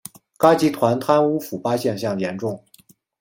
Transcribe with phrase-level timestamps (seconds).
[0.35, 2.65] 该集团贪污腐败现象严重。